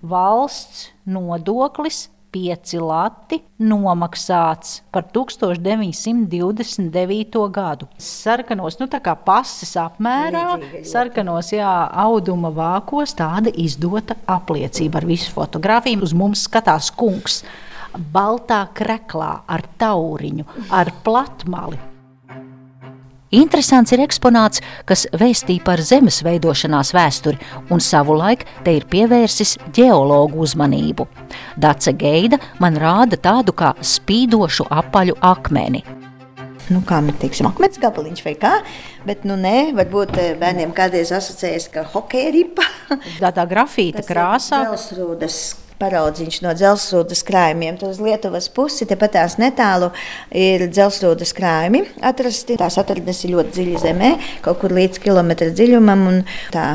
Valsts 0.00 0.96
nodoklis 1.04 2.08
pieci 2.32 2.80
lati 2.80 3.44
nomaksāts 3.60 4.80
par 4.88 5.12
1929. 5.12 7.36
gadu. 7.52 7.84
Sarkanos, 8.00 8.80
nu 8.80 8.88
tā 8.88 8.96
kā 9.04 9.12
pases 9.12 9.76
apmērā, 9.76 10.56
sarkanos, 10.88 11.52
jā, 11.52 11.92
auduma 12.06 12.48
vākos 12.48 13.12
tāda 13.20 13.52
izdota 13.52 14.16
apliecība 14.24 14.96
ar 15.02 15.08
visu 15.12 15.28
fotografiju. 15.36 16.00
Uz 16.08 16.16
mums 16.16 16.48
skatās 16.48 16.88
kungs 16.96 17.44
baltā 17.92 18.72
kreklā 18.72 19.44
ar 19.44 19.68
tauriņu, 19.76 20.48
ar 20.72 20.88
platmali. 21.04 21.89
Interesants 23.30 23.92
ir 23.94 24.00
eksponāts, 24.02 24.58
kas 24.90 25.04
vēstī 25.14 25.60
par 25.62 25.78
zemes 25.86 26.18
veidošanās 26.26 26.90
vēsturi, 26.96 27.38
un 27.70 27.78
savulaik 27.78 28.42
te 28.66 28.74
ir 28.74 28.88
pievērsis 28.90 29.54
ģeologu 29.76 30.42
uzmanību. 30.42 31.06
Dace 31.54 31.94
Geida 31.94 32.40
man 32.58 32.74
rāda 32.82 33.20
tādu 33.22 33.54
kā 33.54 33.70
spīdošu 33.78 34.66
apaļu 34.74 35.14
akmeni. 35.22 35.84
Nu, 36.70 36.82
kā 36.86 36.98
mēs 37.02 37.22
teiksim, 37.22 37.46
akmens 37.50 37.78
gabaliņš 37.82 38.26
vai 38.26 38.34
kā, 38.38 38.52
bet 39.06 39.22
nu 39.26 39.38
nē, 39.38 39.72
varbūt 39.78 40.18
eh, 40.22 40.34
bērniem 40.38 40.74
kādreiz 40.74 41.10
asociējas, 41.14 41.70
ka 41.70 41.86
hokeja 41.94 42.34
ripa. 42.34 42.66
Tādā 43.22 43.46
grafīta 43.50 44.06
krāsā. 44.06 44.64
Dzelzrūdas 44.68 45.40
paraudziņš 45.80 46.40
no 46.44 46.54
dzelzceļa 46.56 47.18
krājumiem. 47.30 47.78
Tad 47.80 47.92
uz 47.94 48.00
Lietuvas 48.02 48.48
pusi, 48.52 48.86
tepat 48.88 49.16
tās 49.16 49.36
netālu, 49.40 49.90
ir 50.36 50.66
dzelzceļa 50.70 51.30
krājumi 51.36 51.82
atrasti. 52.10 52.58
Tās 52.60 52.78
atradnes 52.80 53.22
ir 53.24 53.34
ļoti 53.36 53.54
dziļi 53.56 53.82
zemē, 53.84 54.10
kaut 54.44 54.60
kur 54.62 54.74
līdz 54.76 55.00
kilometra 55.02 55.50
dziļumam, 55.54 56.06
un 56.10 56.20
tā 56.54 56.66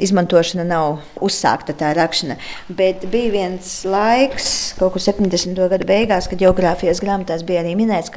izmantošana 0.00 0.66
nav 0.68 1.00
uzsākta, 1.24 1.76
tā 1.78 1.92
rakšana. 1.98 2.38
Bet 2.68 3.06
bija 3.12 3.34
viens 3.34 3.74
laiks, 3.88 4.52
kaut 4.78 4.96
kur 4.96 5.04
70. 5.04 5.58
gadu 5.72 5.88
beigās, 5.88 6.30
kad 6.30 6.40
geogrāfijas 6.40 7.02
grāmatās 7.04 7.44
bija 7.46 7.64
arī 7.64 7.76
minēts, 7.78 8.12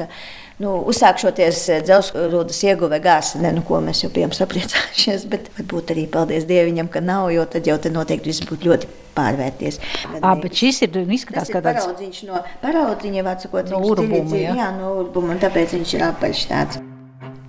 nu, 0.61 0.75
uzsākšoties 0.91 1.61
eh, 1.73 1.81
dzelzceļa 1.87 2.43
ieguve 2.69 2.99
gāzi, 3.03 3.41
ne, 3.43 3.53
nu, 3.57 3.63
ko 3.67 3.81
mēs 3.83 4.03
jau 4.05 4.11
bijām 4.13 4.33
sapriecājušies, 4.35 5.25
bet 5.33 5.49
varbūt 5.57 5.95
arī 5.95 6.07
paldies 6.11 6.47
Dievam, 6.49 6.89
ka 6.91 7.03
nav, 7.03 7.31
jo 7.35 7.45
tad 7.49 7.69
jau 7.69 7.77
te 7.81 7.93
noteikti 7.93 8.31
viss 8.31 8.45
būtu 8.47 8.71
ļoti 8.71 8.91
pārvērties. 9.15 9.81
À, 10.21 10.35
bet 10.39 10.55
šis 10.55 10.85
ir 10.85 10.93
nu, 10.95 11.07
izskatās 11.17 11.51
kā 11.51 11.59
tāds 11.63 11.83
paraudziņš 11.83 12.21
no 12.29 12.45
paraudziņa, 12.61 13.27
vācakot, 13.27 13.73
no 13.73 13.83
urbuma, 13.91 14.23
jā. 14.37 14.55
jā, 14.61 14.71
no 14.77 14.95
urbuma, 15.01 15.35
un 15.35 15.43
tāpēc 15.43 15.75
viņš 15.79 15.97
ir 15.97 16.07
apaļš 16.11 16.47
tāds. 16.51 16.81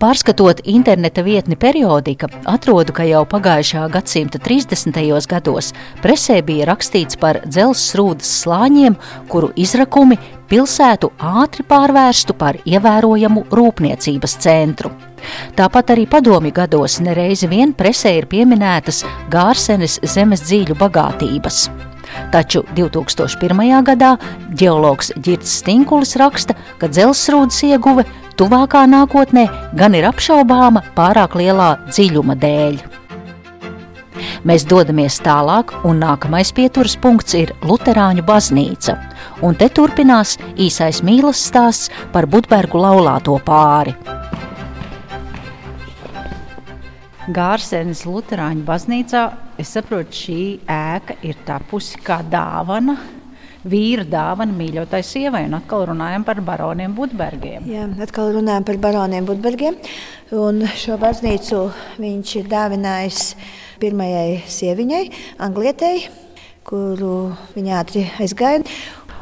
Pārskatot 0.03 0.65
interneta 0.67 1.23
vietni 1.23 1.55
periodika, 1.55 2.27
atrodu, 2.51 2.91
ka 2.91 3.05
jau 3.07 3.21
pagājušā 3.23 3.85
gadsimta 3.95 4.41
30. 4.43 4.97
gados 5.31 5.69
presē 6.03 6.41
bija 6.43 6.67
rakstīts 6.73 7.21
par 7.23 7.39
dzelzceļa 7.45 8.17
slāņiem, 8.27 8.97
kuru 9.31 9.53
izrakumi 9.55 10.19
pilsētu 10.51 11.13
ātri 11.45 11.63
pārvērstu 11.71 12.35
par 12.35 12.59
ievērojamu 12.67 13.45
rūpniecības 13.55 14.35
centru. 14.43 14.91
Tāpat 15.55 15.95
arī 15.95 16.09
padomju 16.11 16.51
gados 16.57 16.99
nereizi 16.99 17.47
vien 17.47 17.71
presē 17.71 18.17
ir 18.19 18.27
pieminētas 18.27 19.05
Gārsenes 19.31 20.01
zemes 20.03 20.43
dzīļu 20.49 20.81
bagātības. 20.83 21.69
Taču 22.35 22.65
2001. 22.75 23.63
gadā 23.87 24.17
ģeologs 24.59 25.13
Girts 25.23 25.55
Stinkulis 25.63 26.17
raksta, 26.21 26.59
ka 26.83 26.91
dzelzceļa 26.91 27.71
ieguve 27.71 28.05
tuvākā 28.39 28.87
nākotnē 28.91 29.47
gan 29.79 29.95
ir 29.99 30.09
apšaubāma 30.09 30.83
pārāk 30.97 31.37
lielā 31.41 31.71
dziļuma 31.91 32.37
dēļ. 32.43 32.83
Mēs 34.47 34.65
dodamies 34.69 35.19
tālāk, 35.23 35.73
un 35.89 36.03
nākamais 36.03 36.53
pieturas 36.55 36.97
punkts 37.01 37.37
ir 37.39 37.53
Lutāņu 37.67 38.25
baznīca. 38.27 38.97
Un 39.43 39.57
te 39.59 39.69
turpinās 39.73 40.37
īsais 40.61 41.03
mīlestības 41.07 41.47
stāsts 41.49 42.05
par 42.13 42.27
Budbergu 42.31 42.83
laulāto 42.83 43.39
pāri. 43.47 43.95
Gārsenes 47.33 48.03
Lutāņu 48.03 48.67
baznīcā, 48.67 49.25
es 49.63 49.71
saprotu, 49.77 50.19
šī 50.25 50.43
ēka 50.67 51.21
ir 51.23 51.39
tapusi 51.47 52.01
kā 52.03 52.19
dāvana 52.27 52.99
vīra 53.69 54.05
dāvana 54.09 54.55
mīļotai 54.57 55.03
sievai. 55.07 55.45
Un 55.49 55.59
atkal 55.59 55.87
runājam 55.91 56.25
par 56.27 56.41
baroniem 56.45 56.95
Budbergiem. 56.97 57.67
Jā, 57.71 57.87
atkal 58.03 58.33
runājam 58.37 58.67
par 58.69 58.81
baroniem 58.83 59.29
Budbergiem. 59.29 59.79
Un 60.33 60.65
šo 60.79 60.97
baznīcu 61.01 61.67
viņš 62.01 62.37
ir 62.41 62.51
dāvinājis 62.51 63.33
pirmajai 63.83 64.43
sieviņai, 64.49 65.03
Anglietei, 65.43 66.07
kuru 66.65 67.33
viņa 67.57 67.79
ātri 67.81 68.07
aizgāja. 68.23 68.63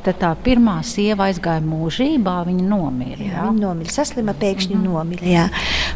Tad 0.04 0.16
tā 0.20 0.30
pirmā 0.44 0.78
sieva 0.86 1.26
aizgāja 1.28 1.60
mūžībā, 1.64 2.36
viņa 2.48 2.66
nomira. 2.66 3.20
Jā, 3.20 3.34
jā? 3.34 3.46
viņa 3.50 3.60
nomira, 3.60 3.92
saslima, 3.92 4.34
pēkšņi 4.40 4.74
mm 4.74 4.80
-hmm. 4.80 4.94
nomira. 4.94 5.26
Jā. 5.26 5.48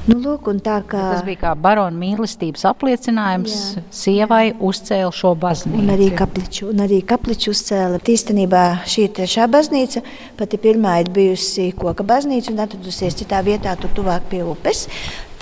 Nu, 0.07 0.19
lūk, 0.21 0.51
kā... 0.63 1.03
Tas 1.15 1.25
bija 1.25 1.41
kā 1.41 1.55
barona 1.57 1.97
mīlestības 1.97 2.67
apliecinājums. 2.69 3.55
Jā. 3.77 3.83
Sievai 3.91 4.55
uzcēla 4.61 5.13
šo 5.13 5.35
baznīcu. 5.35 5.81
Un 5.81 5.95
arī 5.97 6.11
kapliču, 6.17 6.69
un 6.69 6.85
arī 6.85 7.01
kapliču 7.07 7.51
uzcēla. 7.51 7.99
Īstenībā 8.15 8.65
šī 8.85 9.09
ir 9.09 9.15
trešā 9.17 9.49
baznīca. 9.49 10.03
Pati 10.37 10.61
pirmā 10.61 11.01
ir 11.01 11.11
bijusi 11.11 11.73
koka 11.79 12.05
baznīca 12.05 12.53
un 12.53 12.61
atradusies 12.67 13.17
citā 13.17 13.41
vietā, 13.45 13.77
tur 13.81 13.91
tuvāk 13.97 14.29
pie 14.31 14.45
upes. 14.45 14.89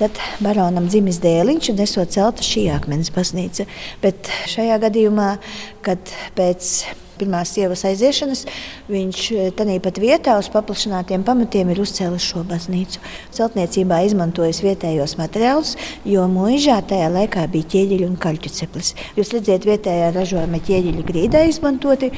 Tad 0.00 0.16
baronam 0.40 0.88
dzimis 0.88 1.20
dēliņš, 1.22 1.72
un 1.72 1.82
esot 1.84 2.14
celta 2.14 2.42
šī 2.46 2.68
akmens 2.74 3.12
baznīca. 3.14 3.66
Bet 4.02 4.30
šajā 4.50 4.78
gadījumā, 4.86 5.36
kad 5.84 6.14
pēc 6.38 6.72
pirmās 7.22 7.54
sievas 7.54 7.86
aiziešanas, 7.88 8.44
viņš 8.92 9.24
eh, 9.32 9.50
tādā 9.56 9.78
pat 9.82 10.02
vietā 10.02 10.36
uz 10.40 10.50
paplašinātiem 10.52 11.24
pamatiem 11.26 11.72
ir 11.72 11.82
uzcēlis 11.86 12.28
šo 12.32 12.44
baznīcu. 12.48 13.02
Celtniecībā 13.32 14.02
izmantojis 14.08 14.62
vietējos 14.66 15.16
materiālus, 15.20 15.76
jo 16.04 16.26
mūžā 16.30 16.82
tajā 16.90 17.10
laikā 17.14 17.46
bija 17.52 17.72
ķieģeļi 17.76 18.08
un 18.10 18.18
kaļķu 18.20 18.56
ceplis. 18.58 18.94
Jūs 19.18 19.34
redzat, 19.36 19.68
vietējā 19.68 20.12
ražojuma 20.16 20.62
ķieģeļi 20.66 21.10
grīdā 21.12 21.46
izmantoti. 21.50 22.12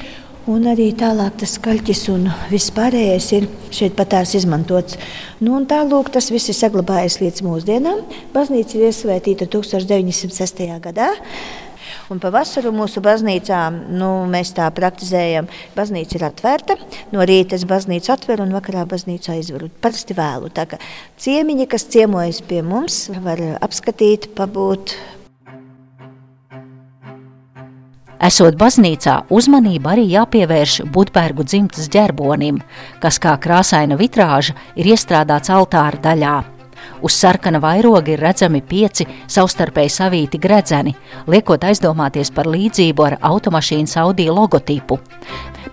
Un 0.44 0.66
arī 0.68 0.90
tālāk 0.92 1.38
tas 1.40 1.54
kaļķis 1.64 2.02
un 2.12 2.26
viss 2.50 2.72
pārējais 2.76 3.30
ir 3.32 3.46
šeit 3.72 3.94
patās 3.96 4.34
izmantots. 4.36 4.98
Nu, 5.40 5.56
tālāk 5.64 6.10
tas 6.12 6.28
viss 6.28 6.52
ir 6.52 6.58
saglabājies 6.58 7.16
līdz 7.22 7.44
mūsdienām. 7.46 8.02
Baznīca 8.34 8.76
ir 8.76 8.90
iesvētīta 8.90 9.48
1906. 9.48 10.66
gadā. 10.84 11.14
Un 12.12 12.20
pavasaru 12.20 12.72
mūsu 12.74 13.00
baznīcā 13.04 13.60
nu, 13.96 14.10
mēs 14.30 14.52
tā 14.56 14.66
praktizējam. 14.76 15.48
Baznīca 15.76 16.18
ir 16.18 16.26
atvērta. 16.28 16.76
No 17.14 17.24
rīta 17.24 17.56
es 17.56 17.64
baznīcu 17.68 18.12
atveru 18.12 18.44
un 18.44 18.52
vakarā 18.56 18.84
baznīcu 18.88 19.32
aizveru. 19.32 19.70
Parasti 19.84 20.16
vēlu. 20.16 20.52
Tā 20.52 20.66
kā 20.68 20.80
ciemiņi, 21.24 21.68
kas 21.70 21.88
ciemojas 21.94 22.42
pie 22.44 22.60
mums, 22.66 23.06
var 23.24 23.40
apskatīt, 23.64 24.34
pabūt. 24.36 24.96
Esot 28.24 28.56
baznīcā, 28.56 29.18
uzmanība 29.32 29.92
arī 29.92 30.06
jāpievērš 30.14 30.78
Budbergu 30.94 31.44
dzimtas 31.44 31.90
ģerbonim, 31.92 32.62
kas 33.02 33.20
kā 33.20 33.34
krāsaina 33.36 33.98
vitrāža 34.00 34.56
ir 34.80 34.92
iestrādāts 34.94 35.52
altāra 35.52 36.00
daļā. 36.08 36.53
Uz 37.04 37.16
sarkana 37.16 37.60
vairoga 37.60 38.14
ir 38.14 38.22
redzami 38.24 38.62
pieci 38.64 39.06
savstarpēji 39.26 39.92
savīti 39.92 40.40
gredzeni, 40.40 40.94
liekot 41.30 41.64
aizdomāties 41.68 42.32
par 42.34 42.48
līdzību 42.50 43.06
ar 43.08 43.18
automašīnas 43.20 43.96
Audi 44.04 44.28
logotipu. 44.30 45.00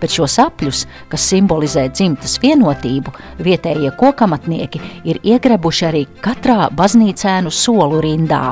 Bet 0.00 0.10
šos 0.10 0.38
apļus, 0.42 0.86
kas 1.12 1.28
simbolizē 1.30 1.86
dzimtas 1.92 2.38
vienotību, 2.42 3.12
vietējie 3.44 3.92
kokamatnieki 4.00 4.82
ir 5.08 5.22
iegrebuši 5.22 5.88
arī 5.88 6.04
katrā 6.24 6.66
baznīcēnu 6.74 7.52
solu 7.54 8.02
rindā. 8.02 8.50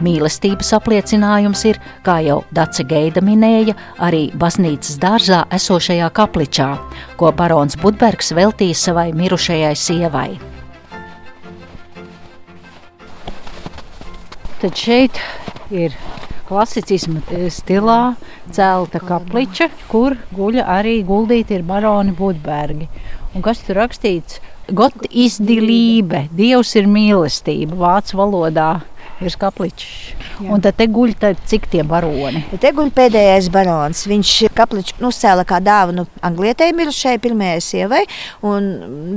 Mīlestības 0.00 0.72
apliecinājums 0.78 1.64
ir, 1.68 1.80
kā 2.06 2.20
jau 2.24 2.38
Dace 2.56 2.86
Geida 2.88 3.20
minēja, 3.24 3.74
arī 4.00 4.30
baznīcas 4.40 4.96
dārzā 5.02 5.42
esošajā 5.52 6.08
kapličā, 6.16 6.70
ko 7.20 7.32
barons 7.36 7.76
Budbergs 7.80 8.32
veltīja 8.36 8.78
savai 8.86 9.10
mirušajai 9.16 9.74
sievai. 9.76 10.30
Tad 14.60 14.76
šeit 14.76 15.16
ir 15.72 15.94
klasicisma 16.44 17.22
stilā 17.48 18.14
celta 18.52 19.00
kapliča, 19.00 19.70
kur 19.88 20.18
guļa 20.36 20.66
arī 20.74 20.98
guldīti 21.08 21.56
ir 21.56 21.64
baroni 21.64 22.12
Budbergi. 22.18 22.90
Un 23.32 23.46
kas 23.46 23.62
tur 23.64 23.78
rakstīts? 23.80 24.42
Got 24.76 25.06
izdilība, 25.08 26.26
Dievs 26.36 26.74
ir 26.76 26.90
mīlestība, 26.90 27.78
vācu 27.80 28.18
valodā 28.20 28.68
virs 29.20 29.36
kapličs. 29.40 29.86
Un 30.40 30.62
tad 30.64 30.76
te 30.78 30.86
guļ 30.90 31.14
tad, 31.20 31.40
cik 31.48 31.66
tie 31.72 31.82
baroni. 31.86 32.42
Te 32.60 32.72
guļ 32.76 32.92
pēdējais 32.96 33.50
barons. 33.52 34.04
Viņš 34.08 34.34
kapliču 34.56 34.96
uzcēla 35.08 35.44
kā 35.48 35.60
dāvanu 35.64 36.06
Anglietei 36.24 36.72
mirušai 36.76 37.16
pirmajai 37.22 37.64
sievai, 37.64 38.02
un 38.46 38.68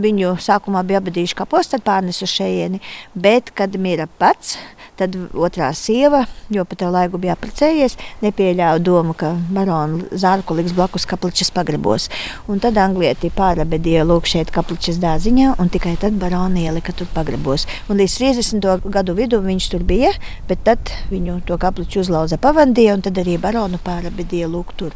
viņu 0.03 0.35
sākumā 0.43 0.83
bija 0.87 1.03
abadījuši 1.03 1.39
kapos, 1.43 1.71
tad 1.71 1.85
pārnesu 1.87 2.27
šeieni. 2.29 2.81
Bet, 3.15 3.53
kad 3.55 3.75
mira 3.79 4.09
pats, 4.19 4.57
tad 4.99 5.15
otrā 5.33 5.71
sieva, 5.77 6.23
jo 6.53 6.65
pa 6.65 6.77
to 6.79 6.89
laiku 6.93 7.21
bija 7.21 7.35
apprecējies, 7.37 7.97
nepieļāva 8.23 8.81
domu, 8.83 9.15
ka 9.17 9.33
baronu 9.53 10.07
zārku 10.11 10.57
liks 10.57 10.75
blakus 10.77 11.07
kapličas 11.09 11.53
pagrabos. 11.53 12.09
Un 12.47 12.61
tad 12.63 12.77
Anglieti 12.81 13.31
pārabedīja 13.33 14.05
lūk 14.07 14.29
šeit 14.29 14.53
kapličas 14.53 14.99
dāziņā, 15.03 15.55
un 15.61 15.71
tikai 15.73 15.95
tad 16.01 16.17
baroni 16.21 16.67
ielika 16.67 16.95
tur 16.97 17.09
pagrabos. 17.13 17.67
Un 17.89 18.01
līdz 18.01 18.19
30. 18.21 18.89
gadu 18.93 19.17
vidu 19.17 19.41
viņš 19.43 19.71
tur 19.73 19.83
bija 19.87 20.13
bet 20.47 20.63
tad 20.67 20.91
viņu 21.11 21.41
to 21.47 21.57
kapliču 21.59 22.03
uzlauza 22.03 22.39
pavandīja, 22.41 22.97
un 22.97 23.03
tad 23.05 23.17
arī 23.21 23.39
baronu 23.41 23.79
pārabedīja 23.83 24.49
lūk 24.51 24.75
tur. 24.77 24.95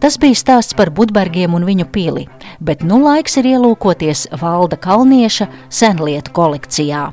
Tas 0.00 0.18
bija 0.20 0.36
stāsts 0.36 0.76
par 0.76 0.92
Budbergiem 0.94 1.54
un 1.56 1.64
viņu 1.66 1.86
pili, 1.90 2.26
bet 2.60 2.84
nu 2.84 3.00
laiks 3.02 3.38
ir 3.40 3.48
ielūkoties 3.54 4.26
Valda 4.42 4.76
Kalnieša 4.76 5.48
senlietu 5.72 6.34
kolekcijā. 6.36 7.08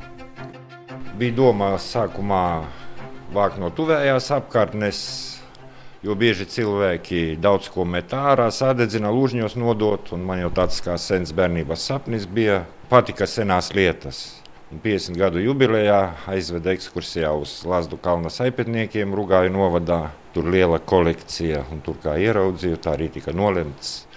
Bija 1.14 1.36
domās 1.38 1.86
sākumā 1.94 2.66
vākt 3.36 3.60
no 3.62 3.68
tuvējās 3.70 4.32
apkārtnes, 4.34 5.00
jo 6.02 6.16
bieži 6.18 6.48
cilvēki 6.50 7.36
daudz 7.42 7.68
ko 7.70 7.86
met 7.86 8.16
ārā, 8.18 8.48
sadedzina, 8.50 9.12
lūžņos 9.14 9.54
nodot, 9.62 10.10
un 10.16 10.24
man 10.26 10.42
jau 10.42 10.50
tāds 10.58 10.80
kā 10.82 10.96
sens 10.98 11.30
bērnības 11.38 11.86
sapnis 11.86 12.26
bija 12.26 12.64
patika 12.90 13.28
senās 13.30 13.70
lietas. 13.78 14.24
Un 14.74 14.82
50 14.82 15.20
gadu 15.22 15.44
jubilejā 15.44 16.00
aizveda 16.34 16.74
ekskursijā 16.74 17.30
uz 17.38 17.60
Lazdu 17.70 18.00
kalna 18.02 18.32
saipetniekiem 18.34 19.14
Rugāju 19.14 19.52
novadā. 19.54 20.08
Tur 20.34 20.50
liela 20.50 20.80
kolekcija, 20.82 21.62
un 21.70 21.84
tur 21.86 22.00
kā 22.02 22.16
ieraudzīju, 22.18 22.80
tā 22.82 22.96
arī 22.98 23.12
tika 23.14 23.36
nolemts. 23.38 24.08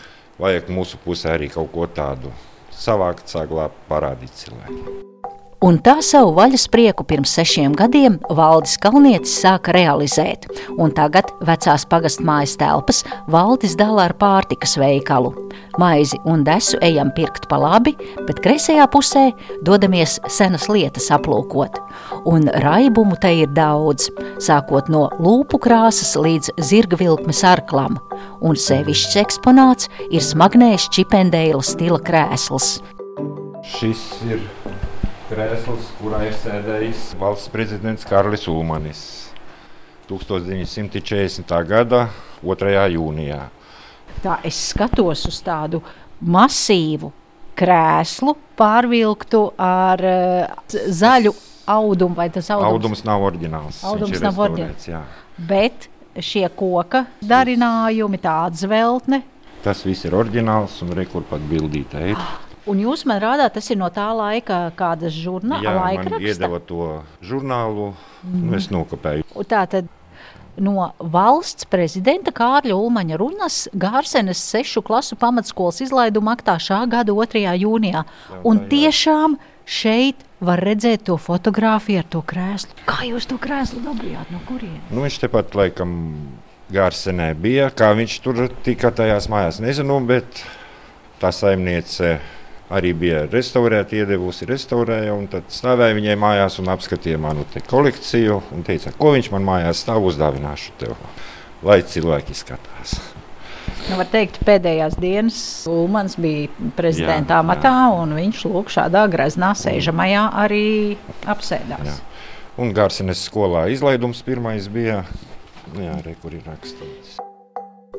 Vajag 0.40 0.72
mūsu 0.72 0.96
pusē 1.04 1.34
arī 1.36 1.50
kaut 1.52 1.68
ko 1.76 1.84
tādu 1.84 2.32
savākt, 2.72 3.28
saglabāt, 3.28 3.76
parādīt 3.92 4.32
cilvēkiem. 4.40 5.15
Un 5.66 5.80
tā 5.82 5.96
savu 6.04 6.30
vaļas 6.36 6.68
prieku 6.70 7.02
pirms 7.10 7.32
sešiem 7.34 7.72
gadiem 7.74 8.20
Valdis 8.38 8.76
Kalnietis 8.78 9.32
sāka 9.40 9.72
realizēt, 9.74 10.44
un 10.78 10.92
tagad 10.94 11.32
vecās 11.48 11.82
pagastmājas 11.90 12.52
telpas 12.60 13.00
Valdis 13.32 13.74
dala 13.74 14.04
ar 14.04 14.14
pārtikas 14.20 14.76
veikalu. 14.78 15.32
Maizi 15.82 16.20
un 16.22 16.44
desu 16.46 16.78
ejam 16.86 17.10
pirkt 17.16 17.48
pa 17.50 17.58
labi, 17.58 17.96
bet 18.28 18.38
kreisajā 18.44 18.86
pusē 18.92 19.24
dodamies 19.66 20.20
senas 20.30 20.68
lietas 20.70 21.10
aplūkot. 21.16 21.80
Un 22.30 22.46
raibumu 22.62 23.18
te 23.18 23.32
ir 23.40 23.50
daudz, 23.56 24.06
sākot 24.38 24.86
no 24.92 25.08
lūpu 25.18 25.58
krāsas 25.66 26.14
līdz 26.14 26.54
zirga 26.62 27.00
vilkmes 27.02 27.42
arklam, 27.42 27.98
un 28.38 28.54
sevišķs 28.54 29.18
eksponāts 29.24 29.90
ir 30.12 30.22
smagnējs 30.22 30.92
čipendēla 30.94 31.64
stila 31.66 31.98
krēsls. 32.06 32.76
Šis 33.66 34.06
ir 34.30 34.46
krēsls, 35.26 35.88
kurā 35.98 36.20
ir 36.28 36.34
sēdējis 36.38 37.08
valsts 37.18 37.50
prezidents 37.50 38.06
Kārlis 38.06 38.46
Ulmanis 38.50 39.00
1940. 40.06 41.54
gada 41.66 42.06
2. 42.44 42.74
jūnijā. 42.94 43.40
Tā 44.22 44.36
es 44.46 44.60
skatos 44.70 45.24
uz 45.26 45.40
tādu 45.44 45.82
masīvu 46.22 47.10
krēslu, 47.58 48.36
pārvilktu 48.58 49.42
ar 49.58 50.06
uh, 50.06 50.78
zaļu 50.94 51.34
audumu. 51.74 52.14
Vai 52.18 52.28
tas 52.30 52.52
audums, 52.54 52.70
audums 52.70 53.04
nav 53.08 53.26
oriģināls? 53.26 53.82
Audums 53.88 54.22
nav 54.22 54.38
oriģināls. 54.46 54.88
Bet 55.50 55.90
šie 56.22 56.46
koka 56.54 57.06
darinājumi, 57.24 58.22
tā 58.22 58.38
atzveltne. 58.46 59.24
Tas 59.66 59.82
viss 59.82 60.06
ir 60.06 60.14
oriģināls 60.14 60.78
un 60.86 60.94
rekur 60.94 61.26
pat 61.26 61.42
bildītē 61.50 62.10
ir. 62.14 62.28
Un 62.66 62.80
jūs 62.82 63.04
man 63.06 63.20
rādāt, 63.22 63.54
tas 63.54 63.68
ir 63.70 63.78
no 63.78 63.88
tā 63.94 64.08
laika, 64.16 64.66
kādas 64.78 65.14
žurnāla 65.14 65.62
Jā, 65.62 65.74
man 66.02 66.22
iedeva 66.22 66.58
to 66.58 66.88
žurnālu, 67.22 67.92
mm. 68.24 68.40
nu 68.42 68.56
es 68.58 68.66
nokopēju. 68.74 69.26
Tā 69.46 69.62
tad 69.70 69.90
no 70.58 70.90
valsts 70.98 71.68
prezidenta 71.70 72.32
Kārļa 72.34 72.76
Ulmaņa 72.76 73.18
runas 73.20 73.58
Gārsenes 73.76 74.40
sešu 74.40 74.82
klasu 74.86 75.18
pamatskolas 75.20 75.82
izlaiduma 75.84 76.34
aktā 76.36 76.56
šā 76.62 76.82
gada 76.90 77.14
2. 77.14 77.44
jūnijā. 77.60 78.02
Jā, 78.06 78.40
un 78.42 78.64
tā, 78.64 78.70
tiešām 78.74 79.36
šeit 79.66 80.24
var 80.40 80.60
redzēt 80.62 81.06
to 81.08 81.16
fotografiju 81.20 82.02
ar 82.02 82.08
to 82.12 82.22
krēslu. 82.26 82.76
Kā 82.88 83.06
jūs 83.08 83.28
to 83.28 83.38
krēslu 83.42 83.82
dabūjāt? 83.84 84.32
No 84.34 84.42
kurienes? 84.48 84.90
Nu, 84.90 85.04
viņš 85.06 85.20
tepat 85.22 85.56
laikam 85.58 85.96
Gārsenē 86.72 87.30
bija. 87.38 87.70
Kā 87.70 87.92
viņš 87.96 88.20
tur 88.24 88.46
tika 88.66 88.90
tajās 88.94 89.30
mājās, 89.32 89.60
nezinu, 89.62 90.00
bet 90.08 90.42
tā 91.22 91.30
saimniece 91.32 92.16
arī 92.72 92.92
bija 92.98 93.24
restaurēta, 93.30 93.96
iedevusi 94.00 94.48
restaurēja. 94.48 95.16
Tad 95.32 95.50
stāvēja 95.54 95.96
viņai 95.98 96.16
mājās 96.20 96.58
un 96.62 96.72
apskatīja 96.74 97.20
manu 97.22 97.46
kolekciju. 97.70 98.40
Un 98.56 98.66
teica, 98.66 98.94
ko 98.98 99.12
viņš 99.16 99.30
man 99.34 99.46
mājās 99.46 99.84
stāv 99.84 100.08
uzdāvināšu 100.10 100.74
tev, 100.80 100.96
lai 101.66 101.82
cilvēki 101.86 102.36
skatās. 102.36 102.98
Nu, 103.86 103.98
var 104.00 104.08
teikt, 104.10 104.40
pēdējās 104.46 104.96
dienas 104.98 105.38
Ulmans 105.70 106.16
bija 106.18 106.70
prezidenta 106.78 107.36
jā, 107.36 107.42
amatā, 107.44 107.70
jā. 107.70 107.92
un 108.02 108.16
viņš 108.18 108.42
lūk 108.50 108.72
šādā 108.74 109.04
greznā 109.10 109.52
sēžamajā 109.58 110.24
arī 110.42 110.66
apsēdās. 111.26 111.86
Jā. 111.92 112.00
Un 112.62 112.72
Gārsenes 112.74 113.22
skolā 113.28 113.66
izlaidums 113.74 114.24
pirmais 114.26 114.66
bija, 114.72 115.02
jā, 115.76 115.94
re, 116.02 116.16
kur 116.22 116.34
ir 116.34 116.46
rakstīts. 116.48 117.20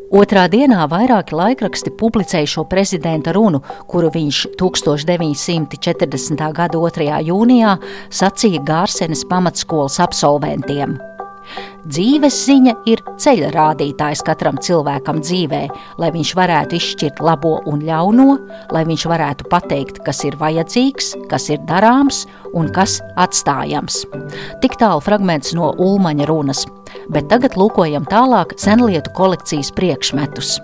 Otrā 0.08 0.46
dienā 0.48 0.86
vairāki 0.88 1.36
laikraksti 1.36 1.92
publicēja 2.00 2.48
šo 2.48 2.64
prezidenta 2.72 3.34
runu, 3.36 3.60
kuru 3.92 4.08
viņš 4.14 4.40
1940. 4.60 6.46
gada 6.56 6.80
2. 6.80 7.10
jūnijā 7.28 7.76
sacīja 8.08 8.64
Gārsenes 8.64 9.26
pamatskolas 9.28 10.00
absolventiem. 10.00 10.96
Dzīves 11.86 12.38
ziņa 12.48 12.74
ir 12.90 13.04
ceļa 13.22 13.52
rādītājs 13.54 14.24
katram 14.26 14.58
cilvēkam 14.64 15.22
dzīvē, 15.22 15.62
lai 16.02 16.10
viņš 16.16 16.32
varētu 16.40 16.78
izšķirt 16.80 17.22
labo 17.24 17.58
un 17.70 17.84
ļauno, 17.86 18.38
lai 18.74 18.84
viņš 18.90 19.06
varētu 19.12 19.50
pateikt, 19.52 20.02
kas 20.06 20.24
ir 20.28 20.40
vajadzīgs, 20.42 21.14
kas 21.32 21.50
ir 21.54 21.62
darāms 21.70 22.26
un 22.58 22.72
kas 22.74 22.98
atstājams. 23.16 24.02
Tik 24.64 24.80
tālu 24.82 25.04
fragments 25.06 25.54
no 25.58 25.74
Ulmaņa 25.78 26.28
runas, 26.32 26.66
bet 27.14 27.30
tagad 27.30 27.60
lūkojam 27.60 28.10
tālāk 28.10 28.58
senlietu 28.60 29.14
kolekcijas 29.18 29.72
priekšmetus. 29.78 30.58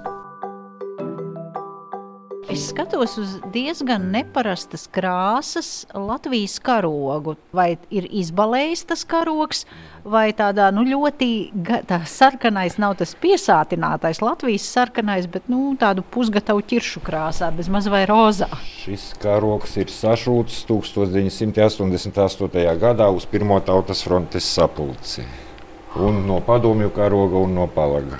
Es 2.52 2.68
skatos 2.70 3.18
uz 3.18 3.40
diezgan 3.54 4.10
neparastas 4.12 4.90
krāsas 4.92 5.86
Latvijas 5.96 6.60
karogu. 6.60 7.38
Vai 7.56 7.78
ir 7.88 8.04
izbalējis 8.12 8.84
tas 8.90 9.06
karogs, 9.08 9.64
vai 10.04 10.34
tādā 10.36 10.68
nu, 10.76 10.84
ļoti 10.84 11.54
tā 11.88 12.02
sarkanais 12.10 12.76
nav 12.84 12.98
tas 13.00 13.16
piesātinātais 13.16 14.20
Latvijas 14.22 14.68
sarkanais, 14.76 15.28
bet 15.32 15.48
nu, 15.52 15.76
tādu 15.80 16.04
pusgatavu 16.04 16.62
ķiršu 16.68 17.00
krāsā, 17.06 17.52
bez 17.56 17.70
maz 17.72 17.88
vai 17.92 18.04
rozā. 18.10 18.50
Šis 18.84 19.14
karogs 19.24 19.78
ir 19.80 19.88
sašūts 19.94 20.66
1988. 20.68 22.76
gadā 22.84 23.08
uz 23.08 23.26
Pirmo 23.30 23.60
tautas 23.64 24.04
frontes 24.04 24.44
sapulci. 24.44 25.24
Un 25.96 26.28
no 26.28 26.42
padomju 26.44 26.92
karoga 26.92 27.40
un 27.40 27.56
no 27.56 27.72
palaga. 27.72 28.20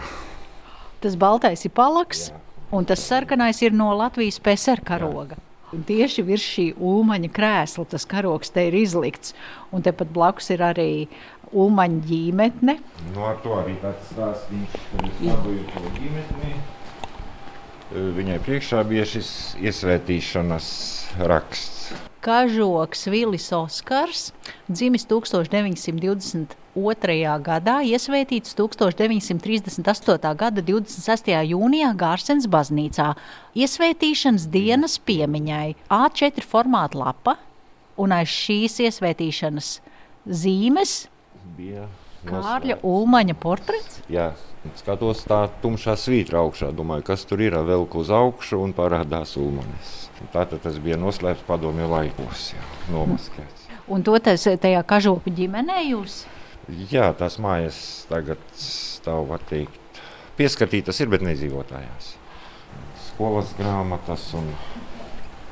Tas 1.04 1.20
baltais 1.20 1.68
ir 1.68 1.76
palaks. 1.76 2.32
Jā. 2.32 2.43
Un 2.74 2.88
tas 2.90 3.02
sarkanais 3.06 3.60
ir 3.62 3.74
no 3.78 3.92
Latvijas 3.94 4.40
PSR 4.42 4.80
karoga. 4.86 5.36
Tieši 5.74 6.24
virs 6.26 6.46
šī 6.56 6.64
ulmaņa 6.82 7.30
krēsla 7.34 7.86
tas 7.90 8.06
karoks 8.10 8.50
te 8.54 8.64
ir 8.70 8.78
izlikts. 8.78 9.36
Un 9.74 9.86
tepat 9.86 10.10
blakus 10.14 10.50
ir 10.54 10.64
arī 10.66 11.08
ulmaņa 11.54 12.02
ģimene. 12.08 12.76
No 13.12 13.14
nu, 13.14 13.26
ar 13.30 13.38
to 13.46 13.54
arī 13.60 13.76
tāds 13.82 14.10
stāstījums, 14.14 14.74
kad 14.90 15.06
es 15.10 15.22
dabūju 15.22 15.68
to 15.70 15.94
ģimeni. 16.00 16.56
Viņai 18.18 18.40
priekšā 18.42 18.82
bija 18.90 19.06
šis 19.06 19.30
iesvētīšanas 19.62 20.68
raksts. 21.30 21.94
Kažoks 22.26 23.06
Vilis 23.14 23.52
Oskars, 23.54 24.32
dzimis 24.66 25.06
1922. 25.14 26.63
Gadā, 26.76 27.82
iesvētīts 27.86 28.56
1938. 28.56 30.36
gada 30.36 30.62
26. 30.62 31.32
jūnijā 31.54 31.94
Gārsens 31.96 32.48
baznīcā. 32.48 33.16
Iesvētīšanas 33.56 34.48
dienas 34.50 35.00
piemiņai 35.00 35.76
A4 35.90 36.42
formāta 36.42 36.98
lapa 36.98 37.38
un 37.98 38.12
aiz 38.12 38.30
šīs 38.30 38.80
iesvētīšanas 38.88 39.80
zīmes 40.26 41.08
bija 41.58 41.88
Kārļa 42.24 42.78
Ulmaņa 42.88 43.36
portrets. 43.36 44.00
Jā, 44.12 44.32
skatos 44.80 45.26
tā 45.28 45.42
tumšā 45.62 45.96
svītra 46.00 46.40
augšā, 46.40 46.72
domāju, 46.72 47.04
kas 47.10 47.26
tur 47.28 47.44
ir, 47.44 47.58
vēl 47.68 47.84
uz 48.00 48.10
augšu 48.10 48.62
un 48.64 48.72
parādās 48.76 49.36
Ulmanis. 49.38 49.98
Tātad 50.32 50.62
tas 50.64 50.78
bija 50.80 50.96
noslēpts 50.96 51.44
padomju 51.48 51.90
laikos, 51.92 52.54
jau 52.56 52.70
nomaskēts. 52.96 53.68
Un 53.92 54.06
to 54.08 54.16
tas 54.24 54.48
tajā 54.48 54.80
kažoku 54.88 55.34
ģimenē 55.36 55.82
jūs? 55.90 56.24
Jā, 56.72 57.10
tās 57.20 57.36
mājas 57.44 57.78
tagad 58.08 58.40
stāv, 58.56 59.26
var 59.28 59.42
teikt, 59.50 60.00
pieskatītas 60.38 61.02
ir, 61.04 61.10
bet 61.12 61.26
nedzīvotājās. 61.26 62.14
Skolas 63.10 63.52
grāmatas 63.58 64.30
un 64.40 64.48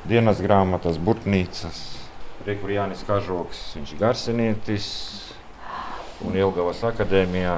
dienas 0.07 0.39
grāmatas, 0.41 0.99
burtnīcas. 1.03 1.81
Rekur 2.47 2.71
Jānis 2.73 3.03
Kažoks, 3.05 3.59
viņš 3.75 3.91
ir 3.91 3.99
garsinietis 3.99 4.87
un 6.25 6.37
Ilgavas 6.39 6.79
akadēmijā 6.87 7.57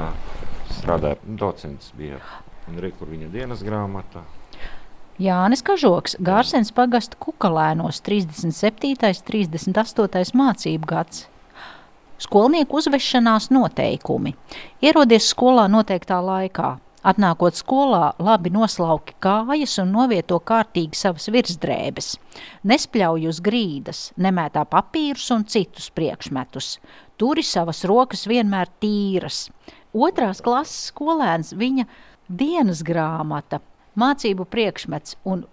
strādāja 0.74 1.20
docents 1.40 1.94
bija. 1.98 2.18
Un 2.72 2.80
rekur 2.82 3.12
viņa 3.12 3.30
dienas 3.32 3.62
grāmata. 3.64 4.24
Jānis 5.22 5.62
Kažoks, 5.62 6.18
Gārsens 6.26 6.74
pagasta 6.74 7.20
kukalēnos 7.22 8.02
37. 8.02 8.96
38. 9.30 10.34
mācību 10.40 10.90
gads. 10.90 11.28
Skolnieku 12.24 12.78
uzvešanās 12.80 13.50
noteikumi. 13.52 14.32
Ierodies 14.86 15.26
skolā 15.34 15.66
noteiktā 15.68 16.22
laikā. 16.24 16.70
Atnākot 17.04 17.58
skolā, 17.60 18.14
labi 18.24 18.48
noslauki 18.54 19.18
kājas 19.26 19.74
un 19.84 19.92
novieto 19.92 20.38
kārtīgi 20.40 20.96
savas 20.96 21.28
virsdrēbes. 21.36 22.14
Nespļauj 22.72 23.28
uz 23.28 23.42
grīdas, 23.44 24.06
nemētā 24.16 24.64
papīrus 24.72 25.28
un 25.36 25.44
citus 25.52 25.90
priekšmetus. 25.92 26.78
Turi 27.20 27.44
savas 27.44 27.84
rokas 27.92 28.24
vienmēr 28.32 28.72
tīras. 28.80 29.50
Otrās 29.92 30.40
klases 30.46 30.94
skolēns 30.94 31.52
viņa 31.60 31.90
dienas 32.32 32.88
grāmata– 32.88 33.60
mācību 34.00 34.46
priekšmets, 34.50 35.18
un 35.30 35.44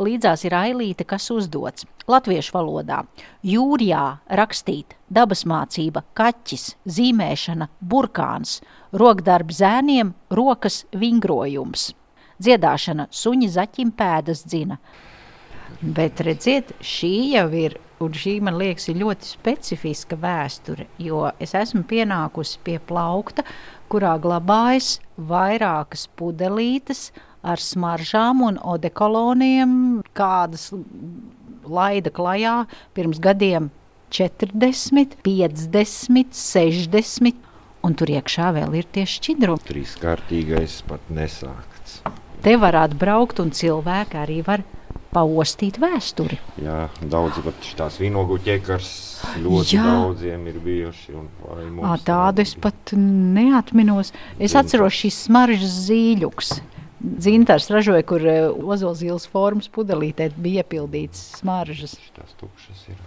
līdzās 0.00 0.44
ir 0.46 0.56
ailīte, 0.58 1.06
kas 1.06 1.30
uzdots 1.30 1.86
latviešu 2.10 2.56
valodā. 2.56 3.02
Jūrijā 3.46 4.04
rakstīt 4.40 4.96
dabas 5.14 5.44
mācība, 5.48 6.04
kaķis, 6.18 6.74
zīmēšana, 6.96 7.68
burkāns, 7.80 8.58
rokdarbi 8.92 9.56
zēniem, 9.56 10.12
rokas 10.34 10.84
vingrojums. 10.92 11.92
Dziedāšana 12.42 13.08
suņi 13.14 13.50
zaķim 13.54 13.94
pēdas 13.94 14.42
dzina. 14.48 14.80
Bet 15.84 16.20
redziet, 16.24 16.72
šī 16.82 17.14
jau 17.34 17.46
ir, 17.56 17.76
un 18.02 18.14
šī 18.16 18.38
man 18.44 18.58
liekas 18.58 18.88
ir 18.90 18.98
ļoti 19.00 19.28
specifiska 19.28 20.18
vēsture, 20.20 20.86
jo 20.98 21.28
es 21.42 21.54
esmu 21.56 21.84
pienākusi 21.88 22.58
pie 22.66 22.78
plaukta, 22.88 23.44
kurā 23.92 24.16
glabājas 24.22 24.98
vairākas 25.30 26.08
pudelītes, 26.18 27.08
ar 27.44 27.60
smaržām 27.60 28.42
un 28.48 28.58
odekoloniem, 28.58 30.02
kādas 30.16 30.70
laida 31.64 32.12
klajā 32.14 32.64
pirms 32.96 33.20
gadiem 33.22 33.70
40, 34.14 35.18
50, 35.24 36.36
60. 36.38 37.42
Un 37.84 37.96
tur 38.00 38.08
iekšā 38.08 38.52
vēl 38.56 38.78
ir 38.80 38.86
tieši 38.96 39.18
šķidrums. 39.20 39.66
Trīs 39.68 39.96
kārtīgais 40.00 40.78
pat 40.88 41.04
nesākts. 41.12 41.98
Te 42.44 42.54
varētu 42.60 42.96
braukt, 43.00 43.40
un 43.40 43.52
cilvēki 43.52 44.20
arī 44.20 44.38
var 44.46 44.64
paostīt 45.14 45.78
vēsturi. 45.82 46.38
Jā, 46.64 46.88
daudzi 47.10 47.44
pat 47.44 47.68
tās 47.78 47.98
vīnogu 48.02 48.38
ķekars 48.44 48.90
ļoti 49.44 49.76
Jā. 49.76 49.84
daudziem 49.86 50.48
ir 50.50 50.58
bijuši. 50.64 51.14
Tādu 52.06 52.44
es 52.44 52.54
pat 52.58 52.94
neatminos. 52.98 54.12
Es 54.42 54.56
atceros 54.58 54.96
šīs 54.98 55.20
smaržas 55.28 55.76
zīļuks. 55.86 56.56
Dzintars 57.04 57.68
ražoja, 57.68 58.02
kur 58.08 58.22
eh, 58.24 58.46
ozola 58.48 58.96
zīles 58.96 59.26
formas 59.28 59.68
pudelītē 59.72 60.30
bija 60.40 60.62
iepildīts 60.62 61.20
smaržas. 61.40 61.98
Tās 62.16 62.32
tukšas 62.40 62.86
ir. 62.88 63.02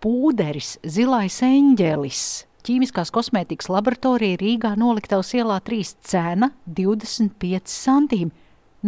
Pūderis, 0.00 0.78
zilais 0.84 1.36
eņģelis. 1.44 2.22
Ķīmiskās 2.64 3.12
kosmētikas 3.12 3.68
laboratorija 3.68 4.38
Rīgā 4.40 4.70
noliktavas 4.80 5.34
ielā 5.36 5.58
3 5.66 5.92
cena 6.08 6.48
25 6.64 7.68
centīmi. 7.68 8.32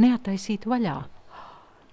Neataisīt 0.01 0.65
vaļā. 0.69 0.97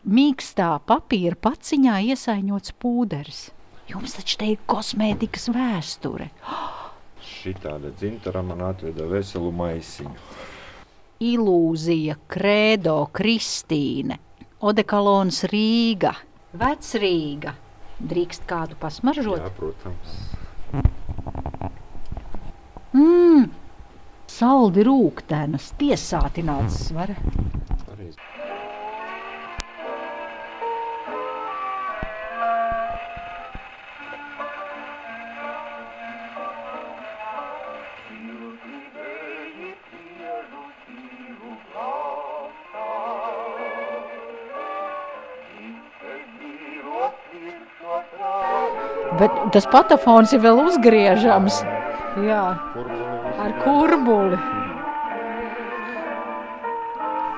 Mīkstā 0.08 0.69
papīra 0.88 1.36
paciņā 1.36 2.00
iesaiņots 2.13 2.78
pūderis. 2.80 3.43
Jums 3.91 4.15
taču 4.15 4.39
te 4.39 4.54
ir 4.54 4.63
kosmētikas 4.72 5.52
vēsture. 5.52 6.32
Šī 7.34 7.58
tāda 7.60 7.91
dzintara 7.91 8.43
man 8.43 8.63
atveda 8.72 9.08
veselu 9.12 9.52
maisiņu 9.52 10.15
ilūzija, 11.21 12.17
krēdo, 12.32 12.99
Kristīne, 13.13 14.19
Odekalons 14.63 15.43
Rīga, 15.52 16.13
Vecrīga. 16.54 17.56
Drīkst 18.04 18.43
kādu 18.45 18.76
pasmaržot? 18.78 19.41
Jā, 19.41 19.49
protams. 19.58 20.17
Mmm, 22.93 23.47
saldi 24.30 24.84
rūktenas, 24.86 25.71
tiesātināts 25.80 26.78
svar. 26.89 27.15
Bet 49.19 49.34
tas 49.54 49.67
patafons 49.69 50.34
ir 50.34 50.41
vēl 50.43 50.60
uzgriežams. 50.65 51.62
Jā, 52.23 52.43
ar 53.41 53.56
kurbuli. 53.63 54.38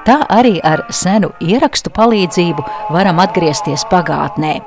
Tā 0.06 0.20
arī 0.30 0.60
ar 0.62 0.84
senu 0.94 1.32
ierakstu 1.42 1.90
palīdzību 1.96 2.64
varam 2.94 3.20
atgriezties 3.24 3.88
pagātnē. 3.90 4.60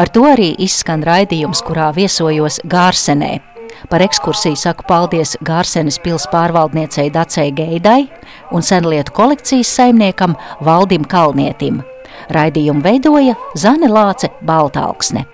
Ar 0.00 0.08
to 0.08 0.24
arī 0.24 0.54
izskan 0.64 1.04
raidījums, 1.04 1.60
kurā 1.66 1.90
viesojos 1.94 2.62
Gārsenē. 2.64 3.34
Par 3.90 4.02
ekskursiju 4.04 4.56
saku 4.58 4.86
paldies 4.88 5.36
Gārsenes 5.46 6.00
pils 6.02 6.26
pārvaldniecei 6.32 7.10
Dacei 7.12 7.52
Geidai 7.52 8.06
un 8.52 8.64
senlietu 8.64 9.12
kolekcijas 9.16 9.74
saimniekam 9.76 10.36
Valdim 10.64 11.04
Kalnietim. 11.04 11.82
Raidījumu 12.30 12.84
veidoja 12.84 13.36
Zane 13.56 13.88
Lāce 13.88 14.32
Baltāksne. 14.46 15.26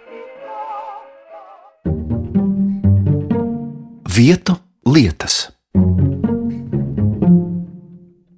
Vietu 4.16 4.57
lietas. 4.87 5.56